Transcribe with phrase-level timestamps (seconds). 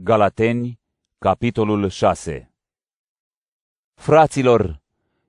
[0.00, 0.80] Galateni,
[1.18, 2.50] capitolul 6
[3.94, 4.80] Fraților,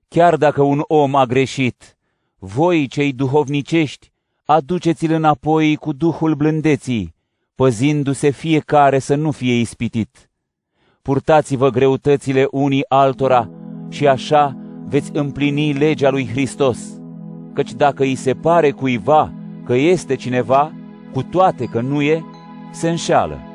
[0.08, 1.96] chiar dacă un om a greșit,
[2.38, 4.12] voi, cei duhovnicești,
[4.44, 7.14] aduceți-l înapoi cu duhul blândeții,
[7.54, 10.30] păzindu-se fiecare să nu fie ispitit.
[11.02, 13.50] Purtați-vă greutățile unii altora
[13.88, 14.56] și așa
[14.86, 17.00] veți împlini legea lui Hristos.
[17.52, 19.32] Căci dacă îi se pare cuiva
[19.64, 20.72] că este cineva,
[21.12, 22.24] cu toate că nu e,
[22.72, 23.49] se înșeală.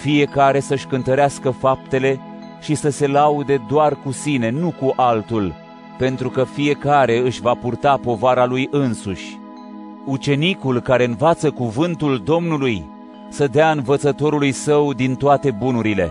[0.00, 2.20] Fiecare să-și cântărească faptele
[2.60, 5.54] și să se laude doar cu sine, nu cu altul,
[5.98, 9.38] pentru că fiecare își va purta povara lui însuși.
[10.06, 12.84] Ucenicul care învață cuvântul Domnului
[13.28, 16.10] să dea învățătorului său din toate bunurile.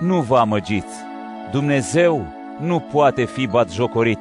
[0.00, 0.94] Nu vă amăgiți,
[1.50, 2.26] Dumnezeu
[2.60, 4.20] nu poate fi batjocorit.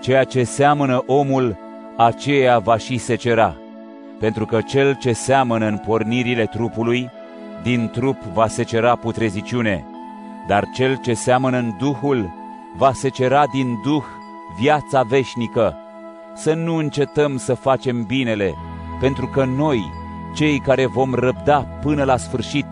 [0.00, 1.56] Ceea ce seamănă omul,
[1.96, 3.56] aceea va și secera,
[4.18, 7.10] pentru că cel ce seamănă în pornirile trupului,
[7.62, 9.84] din trup va secera putreziciune,
[10.46, 12.30] dar cel ce seamănă în Duhul
[12.76, 14.04] va secera din Duh
[14.58, 15.76] viața veșnică.
[16.34, 18.54] Să nu încetăm să facem binele,
[19.00, 19.90] pentru că noi,
[20.34, 22.66] cei care vom răbda până la sfârșit,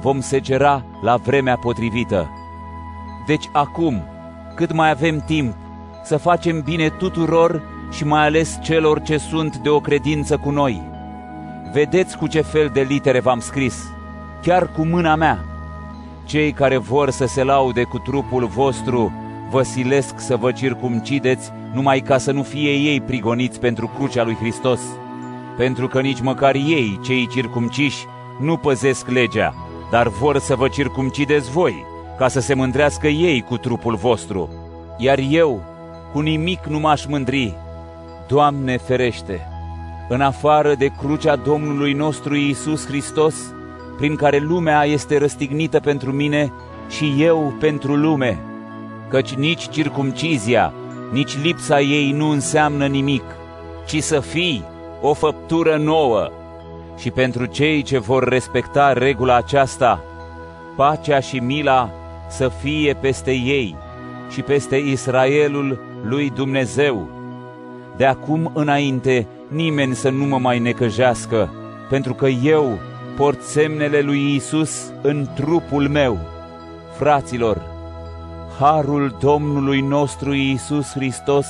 [0.00, 2.30] vom secera la vremea potrivită.
[3.26, 4.02] Deci acum,
[4.54, 5.54] cât mai avem timp,
[6.04, 10.82] să facem bine tuturor și mai ales celor ce sunt de o credință cu noi.
[11.72, 13.94] Vedeți cu ce fel de litere v-am scris,
[14.44, 15.44] chiar cu mâna mea.
[16.24, 19.12] Cei care vor să se laude cu trupul vostru,
[19.50, 24.34] vă silesc să vă circumcideți numai ca să nu fie ei prigoniți pentru crucea lui
[24.34, 24.80] Hristos,
[25.56, 28.04] pentru că nici măcar ei, cei circumciși,
[28.40, 29.54] nu păzesc legea,
[29.90, 31.84] dar vor să vă circumcideți voi,
[32.18, 34.48] ca să se mândrească ei cu trupul vostru.
[34.98, 35.62] Iar eu,
[36.12, 37.54] cu nimic nu m-aș mândri.
[38.28, 39.48] Doamne ferește!
[40.08, 43.34] În afară de crucea Domnului nostru Iisus Hristos,
[43.96, 46.52] prin care lumea este răstignită pentru mine
[46.88, 48.38] și eu pentru lume,
[49.08, 50.72] căci nici circumcizia,
[51.12, 53.24] nici lipsa ei nu înseamnă nimic,
[53.86, 54.64] ci să fii
[55.00, 56.30] o făptură nouă.
[56.98, 60.02] Și pentru cei ce vor respecta regula aceasta,
[60.76, 61.90] pacea și mila
[62.28, 63.76] să fie peste ei
[64.30, 67.08] și peste Israelul lui Dumnezeu.
[67.96, 71.50] De acum înainte nimeni să nu mă mai necăjească,
[71.88, 72.78] pentru că eu
[73.16, 76.18] port semnele lui Isus în trupul meu.
[76.96, 77.62] Fraților,
[78.58, 81.46] harul Domnului nostru Isus Hristos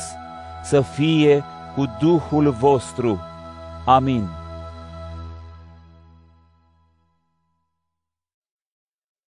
[0.63, 1.45] să fie
[1.75, 3.21] cu Duhul vostru.
[3.85, 4.44] Amin.